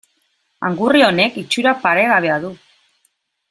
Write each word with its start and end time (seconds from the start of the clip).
Angurria 0.69 1.11
horrek 1.11 1.39
itxura 1.43 1.75
paregabea 1.85 2.41
du. 2.47 2.53